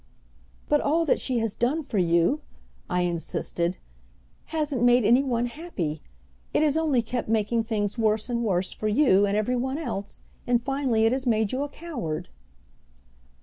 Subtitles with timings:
[0.67, 2.41] "But all that she has done for you,"
[2.89, 3.77] I insisted,
[4.45, 6.01] "hasn't made any one happy.
[6.55, 10.23] It has only kept making things worse and worse for you and every one else,
[10.47, 12.29] and finally it has made you a coward."